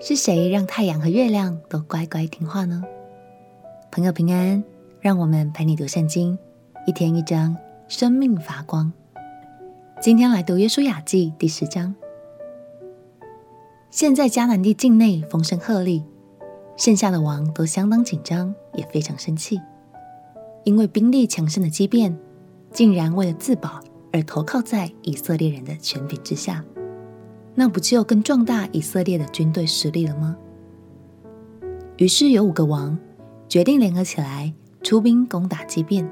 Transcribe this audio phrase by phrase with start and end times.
[0.00, 2.84] 是谁让太阳和月亮都乖乖听话呢？
[3.90, 4.62] 朋友平安，
[5.00, 6.38] 让我们陪你读圣经，
[6.86, 7.56] 一天一章，
[7.88, 8.92] 生命发光。
[10.00, 11.92] 今天来读约书亚记第十章。
[13.90, 16.04] 现在迦南地境内风声鹤唳，
[16.76, 19.60] 剩下的王都相当紧张，也非常生气，
[20.62, 22.16] 因为兵力强盛的基遍
[22.70, 23.80] 竟然为了自保
[24.12, 26.64] 而投靠在以色列人的权柄之下。
[27.58, 30.36] 那不就更壮大以色列的军队实力了吗？
[31.96, 32.96] 于是有五个王
[33.48, 34.54] 决定联合起来
[34.84, 36.08] 出兵攻打基遍。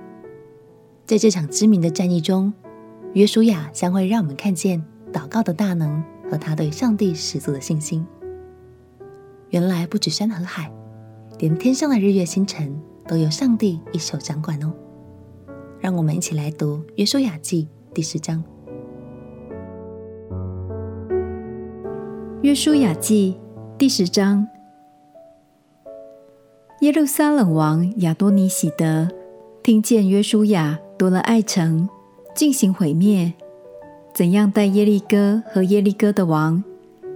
[1.04, 2.52] 在这场知名的战役中，
[3.12, 8.04] 约书亚将会让我们看见祷告的大能和他对上帝十足的信心。
[9.50, 10.68] 原来不止山和海，
[11.38, 12.76] 连天上的日月星辰
[13.06, 14.72] 都由上帝一手掌管哦。
[15.78, 18.42] 让我们一起来读约书亚记第十章。
[22.46, 23.34] 约书亚记
[23.76, 24.46] 第十章，
[26.80, 29.08] 耶路撒冷王亚多尼喜德
[29.64, 31.88] 听见约书亚夺了爱城，
[32.36, 33.32] 进行毁灭，
[34.14, 36.62] 怎样待耶利哥和耶利哥的王，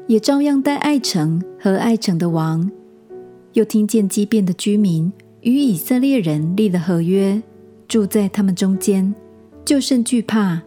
[0.09, 2.69] 也照样待爱城和爱城的王。
[3.53, 7.41] 又听见基遍的居民与以色列人立了合约，
[7.87, 9.15] 住在他们中间，
[9.65, 10.63] 就甚惧怕，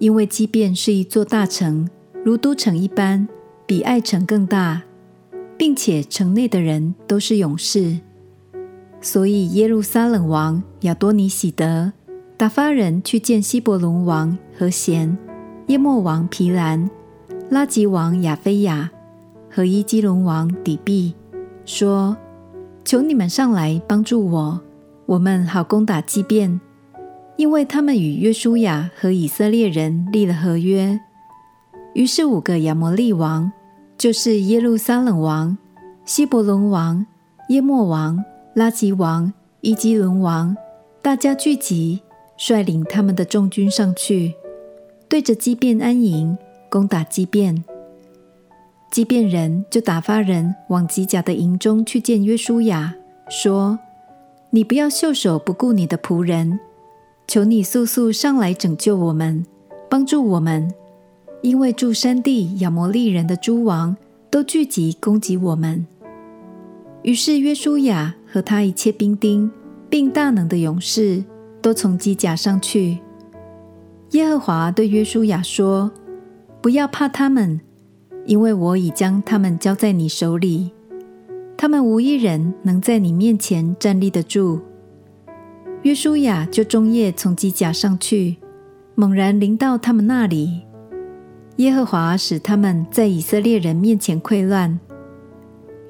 [0.00, 1.88] 因为基遍是一座大城，
[2.24, 3.28] 如都城一般。
[3.74, 4.82] 比爱城更大，
[5.58, 7.98] 并且城内的人都是勇士，
[9.00, 11.92] 所以耶路撒冷王亚多尼喜德
[12.36, 15.18] 打发人去见希伯仑王和贤、
[15.66, 16.88] 耶末王皮兰、
[17.50, 18.88] 拉吉王亚非亚
[19.50, 21.12] 和伊基伦王底璧，
[21.64, 22.16] 说
[22.86, 24.60] ：“求你们上来帮助我，
[25.06, 26.60] 我们好攻打基遍，
[27.36, 31.00] 因为他们与约书亚和以色列人立了合约。”
[31.94, 33.52] 于是五个亚摩利王，
[34.04, 35.56] 就是耶路撒冷王、
[36.04, 37.06] 希伯伦王、
[37.48, 40.54] 耶末王、拉吉王、伊基伦王，
[41.00, 42.02] 大家聚集，
[42.36, 44.34] 率领他们的众军上去，
[45.08, 46.36] 对着基遍安营，
[46.68, 47.64] 攻打基遍。
[48.90, 52.94] 基遍人就打发人往吉甲的营中去见约书亚，
[53.30, 53.78] 说
[54.52, 56.60] ：“你不要袖手不顾你的仆人，
[57.26, 59.46] 求你速速上来拯救我们，
[59.88, 60.70] 帮助我们。”
[61.40, 63.94] 因为住山地亚摩利人的诸王
[64.34, 65.86] 都聚集攻击我们，
[67.04, 69.48] 于是约书亚和他一切兵丁，
[69.88, 71.22] 并大能的勇士
[71.62, 72.98] 都从机甲上去。
[74.10, 75.88] 耶和华对约书亚说
[76.60, 77.60] ：“不要怕他们，
[78.26, 80.72] 因为我已将他们交在你手里，
[81.56, 84.60] 他们无一人能在你面前站立得住。”
[85.82, 88.38] 约书亚就终夜从机甲上去，
[88.96, 90.62] 猛然临到他们那里。
[91.56, 94.78] 耶和华使他们在以色列人面前溃乱。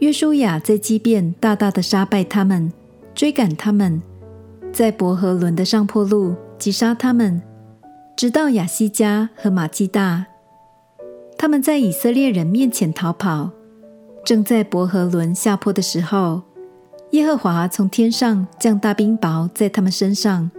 [0.00, 2.70] 约书亚在基遍大大的杀败他们，
[3.14, 4.02] 追赶他们，
[4.72, 7.41] 在伯和仑的上坡路击杀他们，
[8.14, 10.26] 直到亚西加和玛基大。
[11.38, 13.50] 他们在以色列人面前逃跑，
[14.25, 16.42] 正在伯和仑下坡的时候，
[17.12, 20.50] 耶和华从天上降大冰雹在他们身上，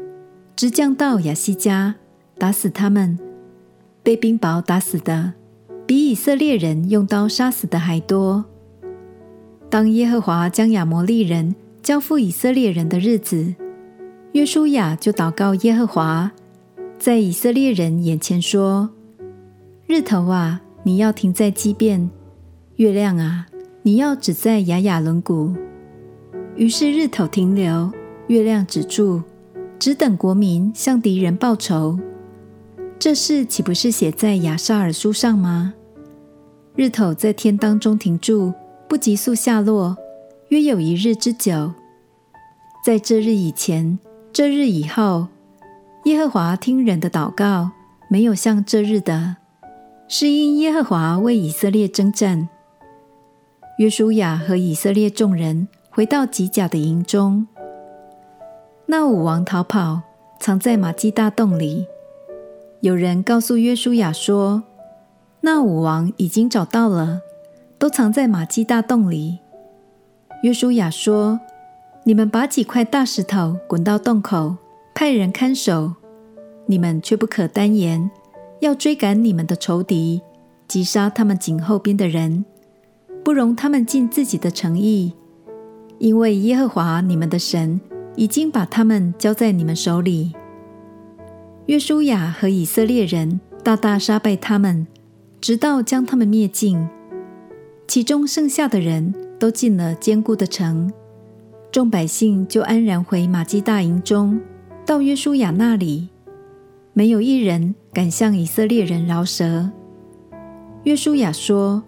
[0.56, 1.94] 直降到亚西加，
[2.40, 3.20] 打死他们。
[4.06, 5.34] 被冰雹打死的，
[5.88, 8.46] 比以色列人用刀杀死的还多。
[9.68, 13.56] 当耶和华将亚摩利人交付以色列人的日子，
[14.34, 16.32] 约书亚就祷告耶和华，
[17.00, 18.92] 在以色列人眼前说
[19.88, 22.08] ：“日头啊，你要停在基遍；
[22.76, 23.48] 月亮啊，
[23.82, 25.56] 你要止在亚雅伦谷。”
[26.56, 27.92] 于是日头停留，
[28.28, 29.24] 月亮止住，
[29.80, 32.00] 只等国民向敌人报仇。
[32.98, 35.74] 这事岂不是写在亚萨尔书上吗？
[36.76, 38.54] 日头在天当中停住，
[38.88, 39.96] 不急速下落，
[40.50, 41.74] 约有一日之久。
[42.84, 44.00] 在这日以前，
[44.34, 45.28] 这日以后，
[46.06, 47.72] 耶和华听人的祷告，
[48.10, 49.38] 没有像这日的，
[50.08, 52.50] 是因耶和华为以色列征战。
[53.78, 57.46] 约书亚和以色列众人回到吉甲的营中，
[58.86, 60.02] 那武王逃跑，
[60.40, 61.86] 藏在玛基大洞里。
[62.86, 64.62] 有人告诉约书亚说
[65.42, 67.20] ：“那五王已经找到了，
[67.80, 69.40] 都藏在玛基大洞里。”
[70.44, 71.40] 约书亚说
[72.06, 74.58] ：“你们把几块大石头滚到洞口，
[74.94, 75.94] 派人看守。
[76.68, 78.12] 你们却不可单言，
[78.60, 80.22] 要追赶你们的仇敌，
[80.68, 82.46] 击杀他们颈后边的人，
[83.24, 85.16] 不容他们尽自己的诚意，
[85.98, 87.82] 因为耶和华你们的神
[88.16, 90.36] 已经把他们交在你们手里。”
[91.68, 94.86] 约书亚和以色列人大大杀败他们，
[95.42, 96.88] 直到将他们灭尽。
[97.88, 100.94] 其中剩下的人都进了坚固的城，
[101.72, 104.40] 众百姓就安然回玛基大营中，
[104.86, 106.10] 到约书亚那里，
[106.94, 109.72] 没有一人敢向以色列人饶舌。
[110.84, 111.82] 约书亚说：“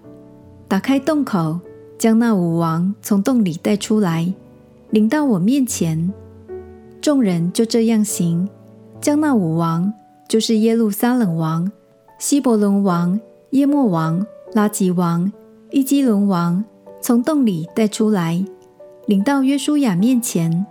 [0.67, 1.59] 打开洞口，
[1.99, 4.33] 将那五王从洞里带出来，
[4.89, 6.11] 领到我面前。”
[6.99, 8.49] 众人就这样行，
[9.07, 9.93] 将那五王，
[10.27, 11.71] 就是耶路撒冷王、
[12.19, 13.17] 希伯伦王、
[13.51, 15.31] 耶末王、拉吉王、
[15.71, 16.61] 伊基伦王，
[16.99, 18.43] 从洞里带出来，
[19.05, 20.65] 领到约书亚面前。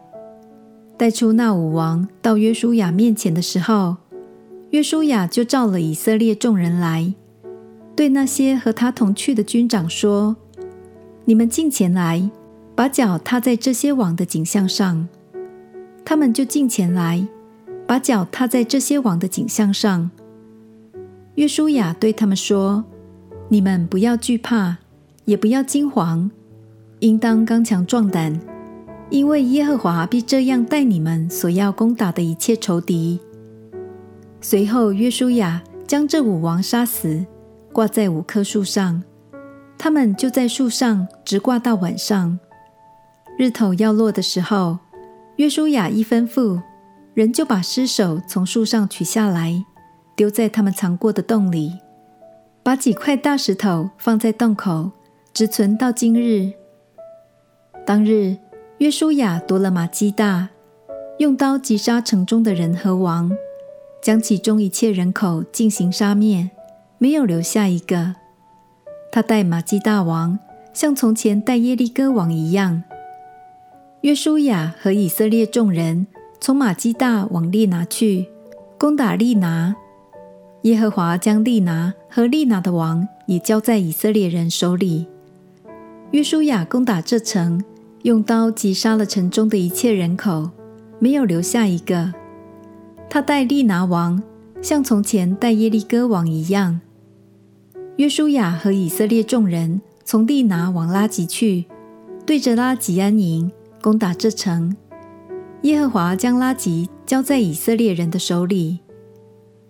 [0.98, 3.96] 带出那五王到约书亚面前的时候，
[4.68, 7.14] 约书亚就召了以色列众人来，
[7.96, 10.36] 对那些和他同去的军长说
[11.24, 12.30] ：“你们进前来，
[12.74, 15.08] 把脚踏在这些王的颈项上。”
[16.04, 17.26] 他们就近前来，
[17.86, 20.10] 把脚踏在这些王的景象上。
[21.36, 22.84] 约书亚对他们说
[23.48, 24.78] ：“你们不要惧怕，
[25.24, 26.30] 也不要惊惶，
[27.00, 28.38] 应当刚强壮胆。”
[29.08, 33.20] 因为耶和华必这样待你们所要攻打的一切仇敌。
[34.40, 37.24] 随后，约书亚将这五王杀死，
[37.72, 39.04] 挂在五棵树上。
[39.78, 42.36] 他们就在树上直挂到晚上。
[43.38, 44.78] 日头要落的时候，
[45.36, 46.60] 约书亚一吩咐，
[47.16, 49.64] 人就把尸首从树上取下来，
[50.14, 51.78] 丢在他们藏过的洞里，
[52.62, 54.90] 把几块大石头放在洞口，
[55.32, 56.52] 直存到今日。
[57.86, 58.36] 当日。
[58.80, 60.50] 约书亚夺了玛基大，
[61.16, 63.34] 用刀击杀城中的人和王，
[64.02, 66.50] 将其中一切人口进行杀灭，
[66.98, 68.16] 没有留下一个。
[69.10, 70.38] 他带玛基大王，
[70.74, 72.82] 像从前带耶利哥王一样。
[74.02, 76.06] 约书亚和以色列众人
[76.40, 78.26] 从玛基大往利拿去，
[78.78, 79.74] 攻打利拿。
[80.62, 85.06] 耶和华将利拿和利拿的王也交在以色列人手里。
[86.10, 87.62] 约书亚攻打这城。
[88.02, 90.50] 用刀击杀了城中的一切人口，
[91.00, 92.14] 没有留下一个。
[93.10, 94.22] 他待利拿王，
[94.62, 96.80] 像从前待耶利哥王一样。
[97.96, 101.64] 约书亚和以色列众人从利拿往拉吉去，
[102.24, 103.50] 对着拉吉安营，
[103.82, 104.76] 攻打这城。
[105.66, 108.78] 耶和华将拉吉交在以色列人的手里。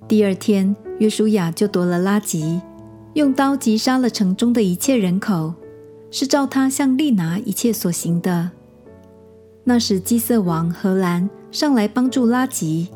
[0.06, 2.60] 第二天，约书亚就夺了拉吉，
[3.14, 5.54] 用刀击杀了城中的一切人口。
[6.10, 8.50] 是照他向利拿一切所行的。
[9.64, 12.88] 那时基色王荷兰上来帮助拉吉，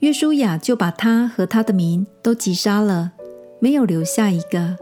[0.00, 3.12] 约书亚就把他和他的民都击杀了，
[3.60, 4.76] 没有留下一个。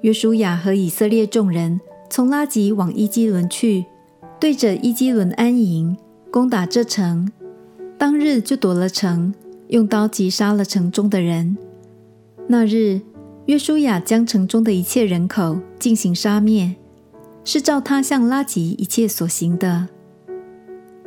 [0.00, 3.84] 约书亚和以色列众人从拉吉往伊基伦去，
[4.40, 5.96] 对着伊基伦安营，
[6.32, 7.30] 攻打这城。
[7.96, 9.32] 当日就夺了城，
[9.68, 11.56] 用刀击杀了城中的人。
[12.48, 13.02] 那日。
[13.46, 16.76] 约书亚将城中的一切人口进行杀灭，
[17.44, 19.88] 是照他向拉吉一切所行的。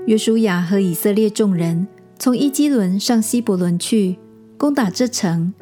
[0.06, 1.88] 约书亚和以色列众人
[2.20, 4.18] 从伊基伦上希伯伦去
[4.58, 5.54] 攻打这城，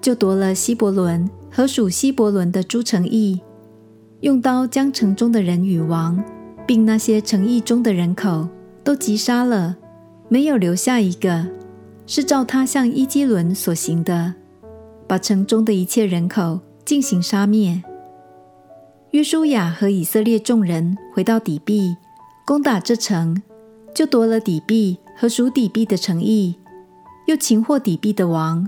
[0.00, 3.40] 就夺了希伯伦和属希伯伦的诸城邑，
[4.18, 6.20] 用刀将城中的人与王，
[6.66, 8.48] 并那些城邑中的人口
[8.88, 9.76] 都击杀了，
[10.30, 11.46] 没有留下一个，
[12.06, 14.32] 是照他向伊基伦所行的。
[15.06, 17.82] 把城中的一切人口进行杀灭。
[19.10, 21.94] 约书亚和以色列众人回到底璧，
[22.46, 23.42] 攻打这城，
[23.92, 26.56] 就夺了底璧和属底璧的城邑，
[27.26, 28.66] 又擒获底璧的王，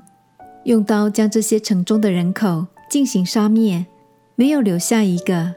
[0.65, 3.87] 用刀将这些城中的人口进行杀灭，
[4.37, 5.55] 没有留下一个。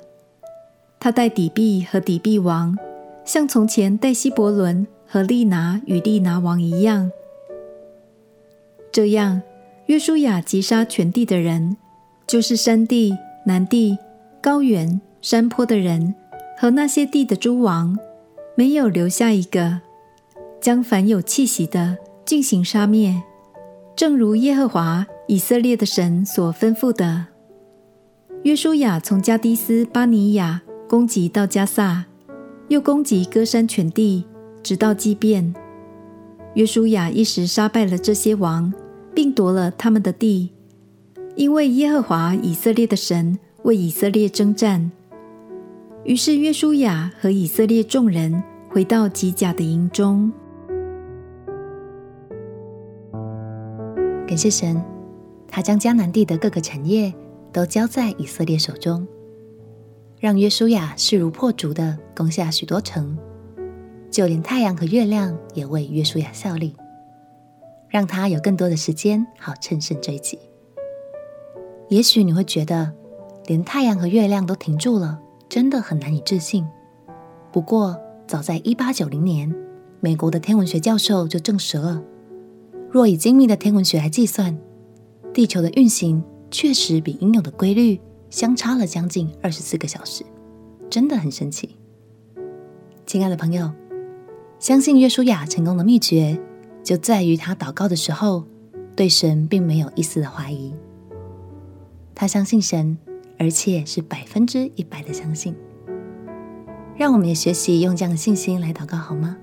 [1.01, 2.77] 他带底璧和底璧王，
[3.25, 7.11] 像从前待希伯伦和利拿与利拿王一样。
[8.91, 9.41] 这样。
[9.87, 11.75] 约书亚击杀全地的人，
[12.25, 13.97] 就是山地、南地、
[14.41, 16.15] 高原、山坡的人
[16.57, 17.99] 和那些地的诸王，
[18.55, 19.81] 没有留下一个，
[20.61, 23.21] 将凡有气息的进行杀灭，
[23.93, 27.25] 正如耶和华以色列的神所吩咐的。
[28.43, 32.05] 约书亚从加低斯巴尼亚攻击到加萨，
[32.67, 34.25] 又攻击歌山全地，
[34.61, 35.53] 直到基遍。
[36.55, 38.73] 约书亚一时杀败了这些王。
[39.15, 40.49] 并夺了他们的地，
[41.35, 44.91] 因为耶和华以色列的神为以色列征战。
[46.03, 50.31] 于是约书亚和以色列众人回到吉甲的营中。
[54.27, 54.83] 感谢神，
[55.47, 57.13] 他将迦南地的各个产业
[57.51, 59.07] 都交在以色列手中，
[60.23, 63.17] 让约书亚势如破竹地攻下许多城，
[64.09, 66.73] 就连太阳和月亮也为约书亚效力。
[67.89, 70.39] 让他有更多的时间好乘胜追击。
[71.89, 72.93] 也许你会觉得
[73.47, 76.65] 连太阳和月亮都停住了，真的很难以置信。
[77.51, 79.53] 不过，早在一八九零年，
[79.99, 82.01] 美国的天文学教授就证实了，
[82.89, 84.57] 若以精密的天文学来计算，
[85.33, 87.99] 地球的运行确实比应有的规律
[88.33, 90.25] 相差了将近二十四个小时，
[90.89, 91.77] 真的很神奇。
[93.05, 93.71] 亲爱的朋友，
[94.57, 96.41] 相信约书亚成功的秘诀
[96.83, 98.43] 就在于他祷告的时候，
[98.95, 100.73] 对神并没有一丝的怀疑。
[102.15, 102.97] 他相信神，
[103.37, 105.55] 而且是百分之一百的相信。
[106.97, 109.37] 让我们也学习用这样的信心来祷告好吗？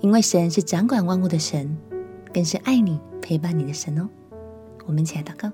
[0.00, 1.76] 因为神是掌管万物的神，
[2.32, 4.08] 更是爱你、陪伴你的神哦。
[4.86, 5.52] 我们一起来祷告。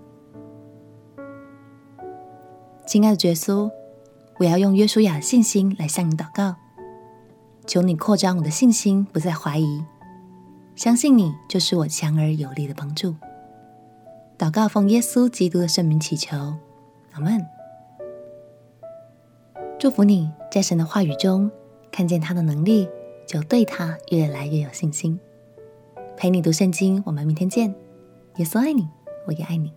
[2.89, 3.71] 亲爱的耶稣，
[4.39, 6.57] 我要用约书亚的信心来向你祷告，
[7.67, 9.85] 求你扩张我的信心，不再怀疑，
[10.75, 13.15] 相信你就是我强而有力的帮助。
[14.39, 16.55] 祷告奉耶稣基督的圣名祈求，
[17.13, 17.45] 阿门。
[19.79, 21.51] 祝福你在神的话语中
[21.93, 22.89] 看见他的能力，
[23.27, 25.21] 就对他越来越有信心。
[26.17, 27.75] 陪你读圣经，我们明天见。
[28.37, 28.89] 耶稣爱你，
[29.27, 29.75] 我也爱你。